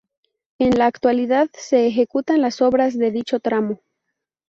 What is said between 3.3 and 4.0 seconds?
tramo.